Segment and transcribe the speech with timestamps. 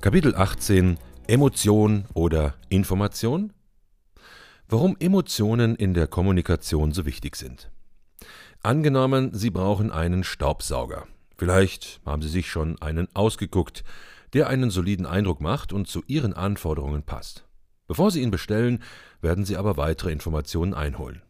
[0.00, 3.52] Kapitel 18 Emotion oder Information?
[4.68, 7.72] Warum Emotionen in der Kommunikation so wichtig sind.
[8.62, 11.08] Angenommen, Sie brauchen einen Staubsauger.
[11.36, 13.82] Vielleicht haben Sie sich schon einen ausgeguckt,
[14.34, 17.48] der einen soliden Eindruck macht und zu Ihren Anforderungen passt.
[17.88, 18.84] Bevor Sie ihn bestellen,
[19.20, 21.22] werden Sie aber weitere Informationen einholen.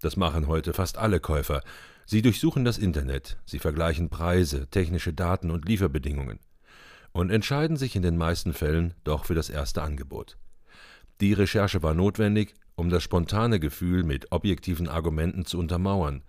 [0.00, 1.62] Das machen heute fast alle Käufer.
[2.06, 6.40] Sie durchsuchen das Internet, sie vergleichen Preise, technische Daten und Lieferbedingungen
[7.12, 10.36] und entscheiden sich in den meisten Fällen doch für das erste Angebot.
[11.20, 16.22] Die Recherche war notwendig, um das spontane Gefühl mit objektiven Argumenten zu untermauern,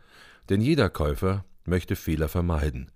[0.49, 2.91] denn jeder Käufer möchte Fehler vermeiden.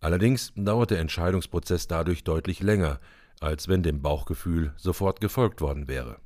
[0.00, 3.00] Allerdings dauert der Entscheidungsprozess dadurch deutlich länger,
[3.40, 6.18] als wenn dem Bauchgefühl sofort gefolgt worden wäre.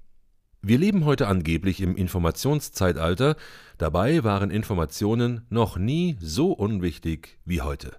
[0.62, 3.36] Wir leben heute angeblich im Informationszeitalter,
[3.78, 7.96] dabei waren Informationen noch nie so unwichtig wie heute.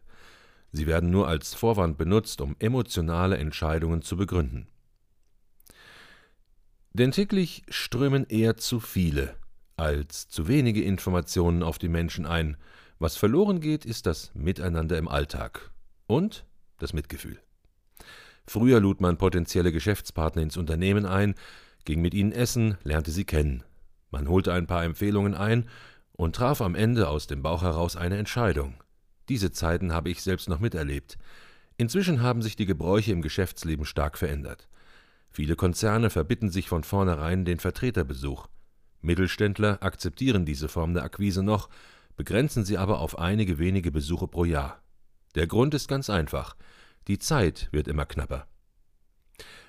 [0.72, 4.68] Sie werden nur als Vorwand benutzt, um emotionale Entscheidungen zu begründen.
[6.94, 9.36] Denn täglich strömen eher zu viele
[9.82, 12.56] als zu wenige Informationen auf die Menschen ein.
[13.00, 15.72] Was verloren geht, ist das Miteinander im Alltag
[16.06, 16.46] und
[16.78, 17.40] das Mitgefühl.
[18.46, 21.34] Früher lud man potenzielle Geschäftspartner ins Unternehmen ein,
[21.84, 23.64] ging mit ihnen essen, lernte sie kennen.
[24.12, 25.68] Man holte ein paar Empfehlungen ein
[26.12, 28.76] und traf am Ende aus dem Bauch heraus eine Entscheidung.
[29.32, 31.18] Diese Zeiten habe ich selbst noch miterlebt.
[31.78, 34.68] Inzwischen haben sich die Gebräuche im Geschäftsleben stark verändert.
[35.30, 38.48] Viele Konzerne verbitten sich von vornherein den Vertreterbesuch.
[39.00, 41.70] Mittelständler akzeptieren diese Form der Akquise noch,
[42.18, 44.82] begrenzen sie aber auf einige wenige Besuche pro Jahr.
[45.36, 46.58] Der Grund ist ganz einfach.
[47.08, 48.48] Die Zeit wird immer knapper.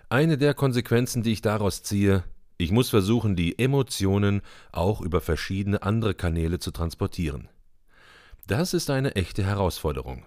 [0.09, 2.25] Eine der Konsequenzen, die ich daraus ziehe,
[2.59, 7.49] ich muss versuchen, die Emotionen auch über verschiedene andere Kanäle zu transportieren.
[8.47, 10.27] Das ist eine echte Herausforderung.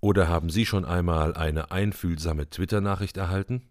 [0.00, 3.68] Oder haben Sie schon einmal eine einfühlsame Twitter-Nachricht erhalten?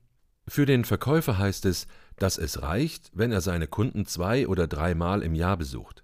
[0.47, 1.87] Für den Verkäufer heißt es,
[2.17, 6.03] dass es reicht, wenn er seine Kunden zwei oder dreimal im Jahr besucht.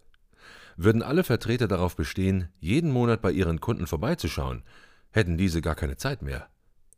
[0.75, 4.63] Würden alle Vertreter darauf bestehen, jeden Monat bei ihren Kunden vorbeizuschauen,
[5.11, 6.47] hätten diese gar keine Zeit mehr.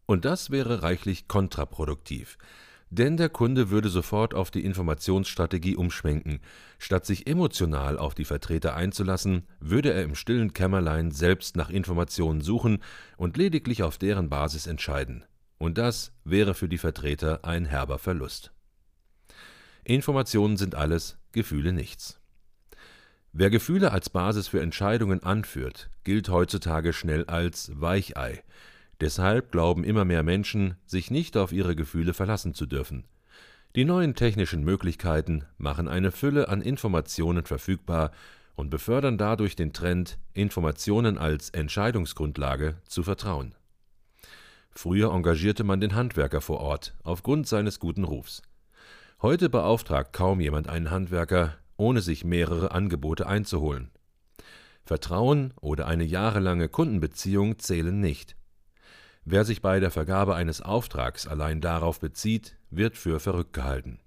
[0.06, 2.38] Und das wäre reichlich kontraproduktiv,
[2.94, 6.40] denn der Kunde würde sofort auf die Informationsstrategie umschwenken.
[6.78, 12.42] Statt sich emotional auf die Vertreter einzulassen, würde er im stillen Kämmerlein selbst nach Informationen
[12.42, 12.84] suchen
[13.18, 15.26] und lediglich auf deren Basis entscheiden.
[15.58, 18.52] Und das wäre für die Vertreter ein herber Verlust.
[19.84, 22.20] Informationen sind alles, Gefühle nichts.
[23.32, 28.44] Wer Gefühle als Basis für Entscheidungen anführt, gilt heutzutage schnell als Weichei,
[29.02, 33.06] Deshalb glauben immer mehr Menschen, sich nicht auf ihre Gefühle verlassen zu dürfen.
[33.76, 38.12] Die neuen technischen Möglichkeiten machen eine Fülle an Informationen verfügbar
[38.56, 43.56] und befördern dadurch den Trend, Informationen als Entscheidungsgrundlage zu vertrauen.
[44.70, 48.42] Früher engagierte man den Handwerker vor Ort aufgrund seines guten Rufs.
[49.22, 53.92] Heute beauftragt kaum jemand einen Handwerker, ohne sich mehrere Angebote einzuholen.
[54.84, 58.36] Vertrauen oder eine jahrelange Kundenbeziehung zählen nicht.
[59.26, 64.00] Wer sich bei der Vergabe eines Auftrags allein darauf bezieht, wird für verrückt gehalten.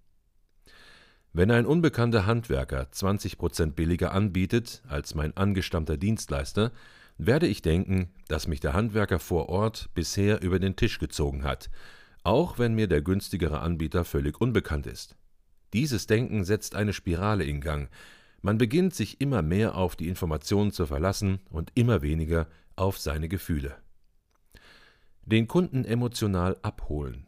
[1.33, 6.71] Wenn ein unbekannter Handwerker 20 Prozent billiger anbietet als mein angestammter Dienstleister,
[7.17, 11.71] werde ich denken, dass mich der Handwerker vor Ort bisher über den Tisch gezogen hat,
[12.23, 15.17] auch wenn mir der günstigere Anbieter völlig unbekannt ist.
[15.73, 17.89] Dieses Denken setzt eine Spirale in Gang.
[18.43, 23.29] Man beginnt sich immer mehr auf die Informationen zu verlassen und immer weniger auf seine
[23.29, 23.77] Gefühle
[25.27, 27.27] den Kunden emotional abholen.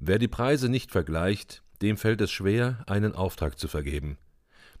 [0.00, 4.18] Wer die Preise nicht vergleicht, dem fällt es schwer, einen Auftrag zu vergeben.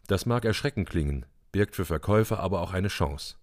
[0.06, 3.36] Das mag erschreckend klingen, birgt für Verkäufer aber auch eine Chance.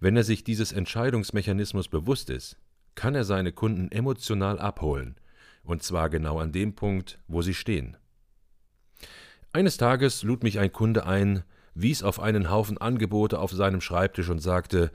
[0.00, 2.58] Wenn er sich dieses Entscheidungsmechanismus bewusst ist,
[2.94, 5.16] kann er seine Kunden emotional abholen,
[5.64, 7.96] und zwar genau an dem Punkt, wo sie stehen.
[9.54, 11.42] Eines Tages lud mich ein Kunde ein,
[11.74, 14.90] wies auf einen Haufen Angebote auf seinem Schreibtisch und sagte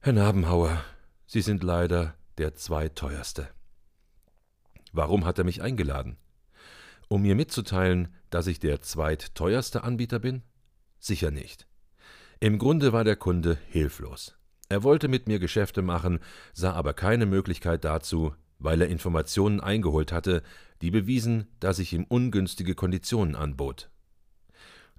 [0.00, 0.84] Herr Nabenhauer,
[1.32, 3.48] Sie sind leider der zweiteuerste.
[4.92, 6.18] Warum hat er mich eingeladen?
[7.08, 10.42] Um mir mitzuteilen, dass ich der zweitteuerste Anbieter bin?
[10.98, 11.66] Sicher nicht.
[12.38, 14.36] Im Grunde war der Kunde hilflos.
[14.68, 16.18] Er wollte mit mir Geschäfte machen,
[16.52, 20.42] sah aber keine Möglichkeit dazu, weil er Informationen eingeholt hatte,
[20.82, 23.88] die bewiesen, dass ich ihm ungünstige Konditionen anbot.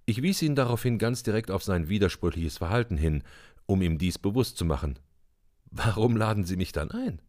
[0.08, 3.22] Ich wies ihn daraufhin ganz direkt auf sein widersprüchliches Verhalten hin,
[3.68, 4.98] um ihm dies bewusst zu machen,
[5.76, 7.20] Warum laden Sie mich dann ein?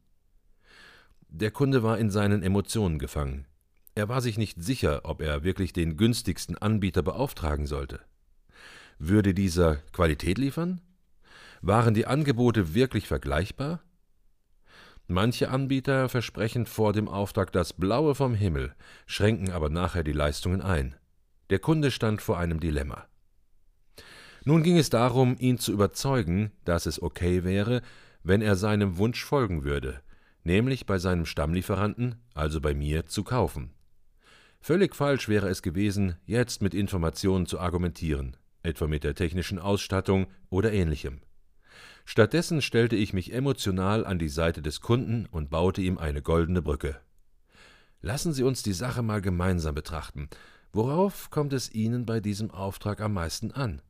[1.30, 3.46] Der Kunde war in seinen Emotionen gefangen.
[3.94, 8.00] Er war sich nicht sicher, ob er wirklich den günstigsten Anbieter beauftragen sollte.
[8.98, 10.82] Würde dieser Qualität liefern?
[11.62, 13.82] Waren die Angebote wirklich vergleichbar?
[15.06, 18.74] Manche Anbieter versprechen vor dem Auftrag das Blaue vom Himmel,
[19.06, 20.94] schränken aber nachher die Leistungen ein.
[21.48, 23.06] Der Kunde stand vor einem Dilemma.
[24.44, 27.80] Nun ging es darum, ihn zu überzeugen, dass es okay wäre,
[28.24, 30.00] wenn er seinem Wunsch folgen würde,
[30.42, 33.70] nämlich bei seinem Stammlieferanten, also bei mir, zu kaufen.
[34.60, 40.26] Völlig falsch wäre es gewesen, jetzt mit Informationen zu argumentieren, etwa mit der technischen Ausstattung
[40.48, 41.20] oder ähnlichem.
[42.06, 46.62] Stattdessen stellte ich mich emotional an die Seite des Kunden und baute ihm eine goldene
[46.62, 47.00] Brücke.
[48.00, 50.28] Lassen Sie uns die Sache mal gemeinsam betrachten.
[50.72, 53.80] Worauf kommt es Ihnen bei diesem Auftrag am meisten an?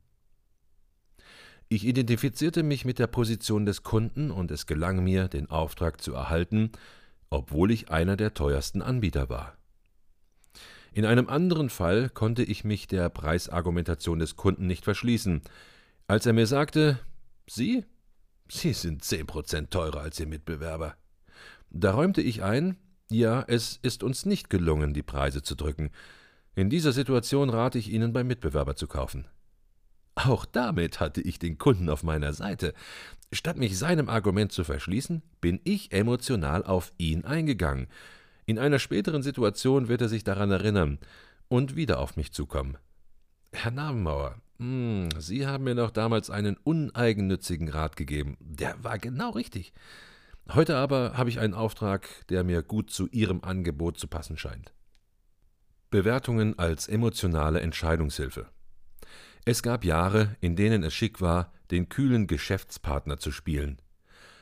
[1.67, 6.13] Ich identifizierte mich mit der Position des Kunden und es gelang mir, den Auftrag zu
[6.13, 6.71] erhalten,
[7.29, 9.57] obwohl ich einer der teuersten Anbieter war.
[10.93, 15.41] In einem anderen Fall konnte ich mich der Preisargumentation des Kunden nicht verschließen.
[16.07, 16.99] Als er mir sagte,
[17.47, 17.83] Sie?
[18.47, 20.95] Sie sind zehn Prozent teurer als Ihr Mitbewerber.
[21.71, 22.77] Da räumte ich ein,
[23.09, 25.89] ja, es ist uns nicht gelungen, die Preise zu drücken.
[26.55, 29.27] In dieser Situation rate ich Ihnen, beim Mitbewerber zu kaufen.
[30.15, 32.73] Auch damit hatte ich den Kunden auf meiner Seite.
[33.31, 37.87] Statt mich seinem Argument zu verschließen, bin ich emotional auf ihn eingegangen.
[38.45, 40.99] In einer späteren Situation wird er sich daran erinnern
[41.47, 42.77] und wieder auf mich zukommen.
[43.51, 48.37] Herr Namenmauer, hm, Sie haben mir noch damals einen uneigennützigen Rat gegeben.
[48.39, 49.73] Der war genau richtig.
[50.53, 54.73] Heute aber habe ich einen Auftrag, der mir gut zu Ihrem Angebot zu passen scheint.
[55.89, 58.47] Bewertungen als emotionale Entscheidungshilfe.
[59.47, 63.79] Es gab Jahre, in denen es schick war, den kühlen Geschäftspartner zu spielen.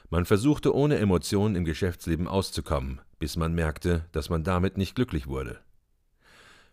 [0.10, 5.28] Man versuchte ohne Emotionen im Geschäftsleben auszukommen, bis man merkte, dass man damit nicht glücklich
[5.28, 5.60] wurde.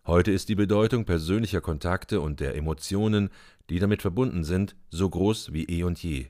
[0.06, 3.30] Heute ist die Bedeutung persönlicher Kontakte und der Emotionen,
[3.68, 6.28] die damit verbunden sind, so groß wie eh und je.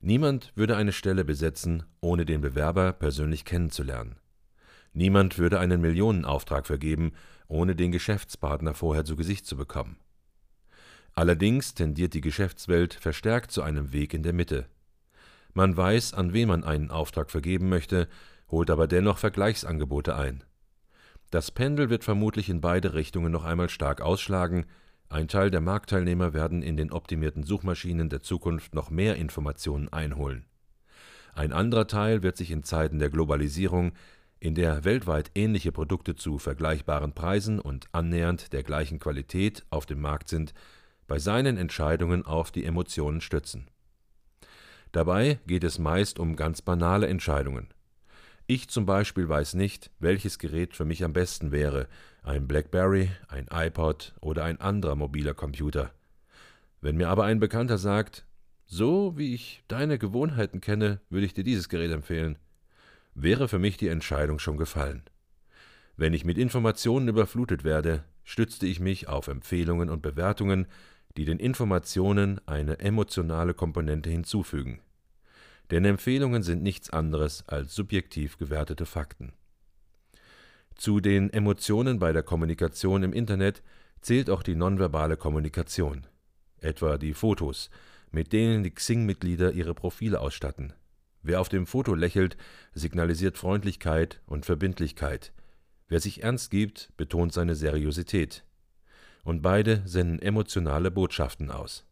[0.00, 4.16] Niemand würde eine Stelle besetzen, ohne den Bewerber persönlich kennenzulernen.
[4.94, 7.12] Niemand würde einen Millionenauftrag vergeben,
[7.46, 9.98] ohne den Geschäftspartner vorher zu Gesicht zu bekommen.
[11.14, 14.66] Allerdings tendiert die Geschäftswelt verstärkt zu einem Weg in der Mitte.
[15.52, 18.08] Man weiß, an wen man einen Auftrag vergeben möchte,
[18.50, 20.44] holt aber dennoch Vergleichsangebote ein.
[21.30, 24.66] Das Pendel wird vermutlich in beide Richtungen noch einmal stark ausschlagen,
[25.12, 30.46] ein Teil der Marktteilnehmer werden in den optimierten Suchmaschinen der Zukunft noch mehr Informationen einholen.
[31.34, 33.92] Ein anderer Teil wird sich in Zeiten der Globalisierung,
[34.38, 40.00] in der weltweit ähnliche Produkte zu vergleichbaren Preisen und annähernd der gleichen Qualität auf dem
[40.00, 40.54] Markt sind,
[41.10, 43.66] bei seinen Entscheidungen auf die Emotionen stützen.
[44.92, 47.66] Dabei geht es meist um ganz banale Entscheidungen.
[48.46, 51.88] Ich zum Beispiel weiß nicht, welches Gerät für mich am besten wäre,
[52.22, 55.90] ein BlackBerry, ein iPod oder ein anderer mobiler Computer.
[56.80, 58.24] Wenn mir aber ein Bekannter sagt,
[58.66, 62.38] so wie ich deine Gewohnheiten kenne, würde ich dir dieses Gerät empfehlen,
[63.16, 65.02] wäre für mich die Entscheidung schon gefallen.
[65.96, 70.68] Wenn ich mit Informationen überflutet werde, stützte ich mich auf Empfehlungen und Bewertungen,
[71.16, 74.80] die den Informationen eine emotionale Komponente hinzufügen.
[75.70, 79.32] Denn Empfehlungen sind nichts anderes als subjektiv gewertete Fakten.
[80.74, 83.62] Zu den Emotionen bei der Kommunikation im Internet
[84.00, 86.06] zählt auch die nonverbale Kommunikation,
[86.60, 87.70] etwa die Fotos,
[88.10, 90.72] mit denen die Xing-Mitglieder ihre Profile ausstatten.
[91.22, 92.36] Wer auf dem Foto lächelt,
[92.72, 95.32] signalisiert Freundlichkeit und Verbindlichkeit.
[95.86, 98.44] Wer sich ernst gibt, betont seine Seriosität
[99.24, 101.84] und beide senden emotionale Botschaften aus.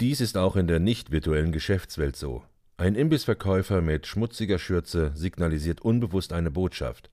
[0.00, 2.44] Dies ist auch in der nicht virtuellen Geschäftswelt so.
[2.76, 7.10] Ein Imbissverkäufer mit schmutziger Schürze signalisiert unbewusst eine Botschaft.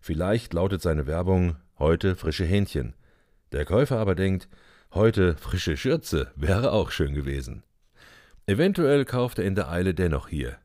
[0.00, 2.94] Vielleicht lautet seine Werbung heute frische Hähnchen.
[3.52, 4.48] Der Käufer aber denkt,
[4.92, 7.62] heute frische Schürze wäre auch schön gewesen.
[8.46, 10.58] Eventuell kauft er in der Eile dennoch hier.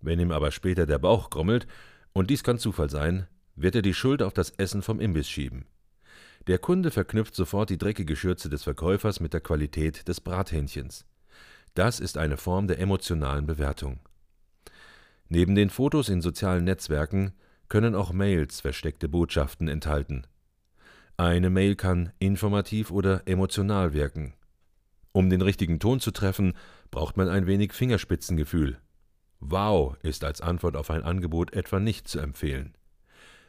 [0.00, 1.66] Wenn ihm aber später der Bauch grummelt,
[2.12, 5.66] und dies kann Zufall sein, wird er die Schuld auf das Essen vom Imbiss schieben.
[6.46, 11.04] Der Kunde verknüpft sofort die dreckige Schürze des Verkäufers mit der Qualität des Brathähnchens.
[11.74, 13.98] Das ist eine Form der emotionalen Bewertung.
[15.28, 17.32] Neben den Fotos in sozialen Netzwerken
[17.68, 20.24] können auch Mails versteckte Botschaften enthalten.
[21.16, 24.34] Eine Mail kann informativ oder emotional wirken.
[25.10, 26.52] Um den richtigen Ton zu treffen,
[26.92, 28.78] braucht man ein wenig Fingerspitzengefühl.
[29.40, 32.76] Wow ist als Antwort auf ein Angebot etwa nicht zu empfehlen.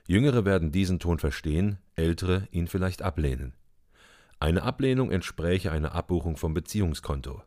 [0.08, 3.54] Jüngere werden diesen Ton verstehen, ältere ihn vielleicht ablehnen.
[4.40, 7.42] Eine Ablehnung entspräche einer Abbuchung vom Beziehungskonto.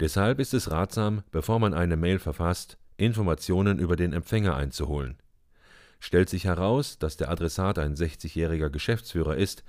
[0.00, 5.16] Deshalb ist es ratsam, bevor man eine Mail verfasst, Informationen über den Empfänger einzuholen.
[6.00, 9.62] Stellt sich heraus, dass der Adressat ein 60-jähriger Geschäftsführer ist,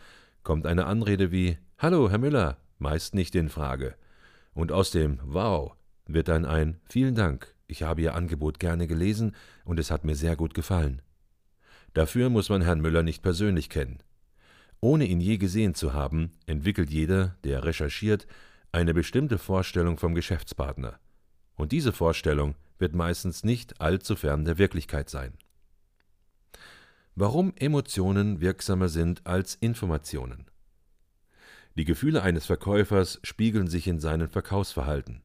[0.43, 3.95] kommt eine Anrede wie Hallo, Herr Müller meist nicht in Frage.
[4.53, 5.73] Und aus dem Wow
[6.05, 10.15] wird dann ein Vielen Dank, ich habe Ihr Angebot gerne gelesen und es hat mir
[10.15, 11.01] sehr gut gefallen.
[11.93, 14.01] Dafür muss man Herrn Müller nicht persönlich kennen.
[14.79, 18.27] Ohne ihn je gesehen zu haben, entwickelt jeder, der recherchiert,
[18.71, 20.99] eine bestimmte Vorstellung vom Geschäftspartner.
[21.55, 25.37] Und diese Vorstellung wird meistens nicht allzu fern der Wirklichkeit sein.
[27.15, 30.47] Warum Emotionen wirksamer sind als Informationen.
[31.77, 35.21] Die Gefühle eines Verkäufers spiegeln sich in seinem Verkaufsverhalten.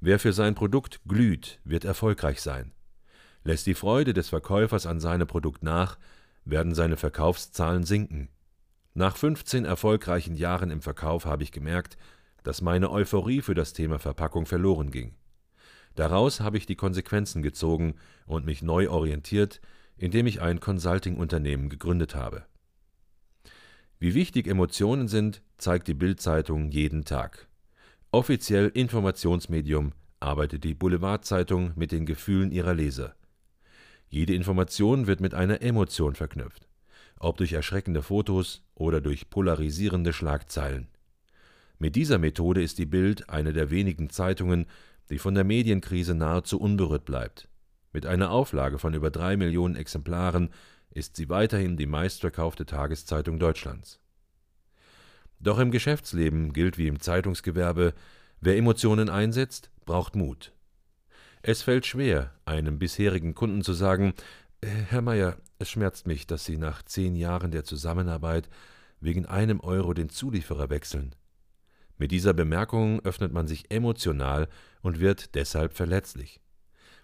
[0.00, 2.72] Wer für sein Produkt glüht, wird erfolgreich sein.
[3.46, 5.98] Lässt die Freude des Verkäufers an seinem Produkt nach,
[6.44, 8.28] werden seine Verkaufszahlen sinken.
[8.92, 11.96] Nach 15 erfolgreichen Jahren im Verkauf habe ich gemerkt,
[12.42, 15.14] dass meine Euphorie für das Thema Verpackung verloren ging.
[15.94, 17.94] Daraus habe ich die Konsequenzen gezogen
[18.26, 19.60] und mich neu orientiert,
[19.96, 22.46] indem ich ein Consulting-Unternehmen gegründet habe.
[24.00, 27.46] Wie wichtig Emotionen sind, zeigt die Bild-Zeitung jeden Tag.
[28.10, 33.14] Offiziell Informationsmedium arbeitet die Boulevardzeitung mit den Gefühlen ihrer Leser.
[34.08, 36.68] Jede Information wird mit einer Emotion verknüpft,
[37.18, 40.88] ob durch erschreckende Fotos oder durch polarisierende Schlagzeilen.
[41.78, 44.66] Mit dieser Methode ist die Bild eine der wenigen Zeitungen,
[45.10, 47.48] die von der Medienkrise nahezu unberührt bleibt.
[47.92, 50.50] Mit einer Auflage von über drei Millionen Exemplaren
[50.90, 54.00] ist sie weiterhin die meistverkaufte Tageszeitung Deutschlands.
[55.38, 57.92] Doch im Geschäftsleben gilt wie im Zeitungsgewerbe,
[58.40, 60.52] wer Emotionen einsetzt, braucht Mut.
[61.48, 64.14] Es fällt schwer, einem bisherigen Kunden zu sagen,
[64.62, 68.48] äh, Herr Meier, es schmerzt mich, dass Sie nach zehn Jahren der Zusammenarbeit
[68.98, 71.14] wegen einem Euro den Zulieferer wechseln.
[71.98, 74.48] Mit dieser Bemerkung öffnet man sich emotional
[74.82, 76.40] und wird deshalb verletzlich.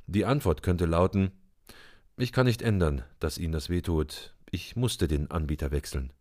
[0.09, 1.31] Die Antwort könnte lauten
[2.17, 6.13] Ich kann nicht ändern, dass Ihnen das wehtut, ich musste den Anbieter wechseln.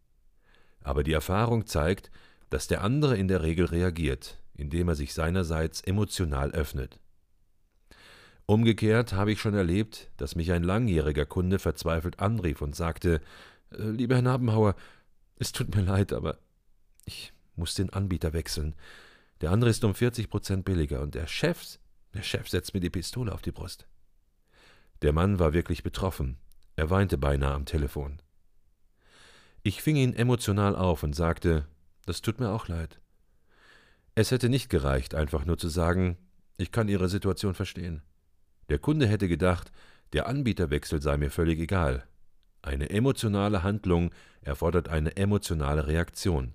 [0.84, 2.12] Aber die Erfahrung zeigt,
[2.52, 7.01] dass der andere in der Regel reagiert, indem er sich seinerseits emotional öffnet.
[8.52, 13.22] Umgekehrt habe ich schon erlebt, dass mich ein langjähriger Kunde verzweifelt anrief und sagte
[13.72, 14.76] äh, Lieber Herr Nabenhauer,
[15.38, 16.38] es tut mir leid, aber
[17.06, 18.76] ich muss den Anbieter wechseln.
[19.40, 21.80] Der andere ist um 40 Prozent billiger und der Chef,
[22.14, 23.88] der Chef setzt mir die Pistole auf die Brust.
[25.02, 26.36] Der Mann war wirklich betroffen.
[26.76, 28.22] Er weinte beinahe am Telefon.
[29.64, 31.70] Ich fing ihn emotional auf und sagte,
[32.06, 33.00] das tut mir auch leid.
[34.14, 36.18] Es hätte nicht gereicht, einfach nur zu sagen,
[36.58, 38.02] ich kann Ihre Situation verstehen.
[38.72, 39.70] Der Kunde hätte gedacht,
[40.14, 42.06] der Anbieterwechsel sei mir völlig egal.
[42.62, 44.12] Eine emotionale Handlung
[44.44, 46.54] erfordert eine emotionale Reaktion.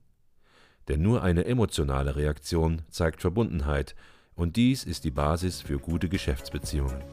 [0.88, 3.94] Denn nur eine emotionale Reaktion zeigt Verbundenheit,
[4.34, 7.04] und dies ist die Basis für gute Geschäftsbeziehungen.